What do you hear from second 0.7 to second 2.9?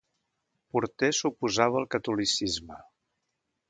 Porter s'oposava al catolicisme.